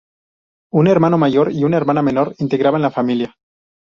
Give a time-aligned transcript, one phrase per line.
[0.73, 3.35] Un hermano mayor y una hermana menor integraban la familia.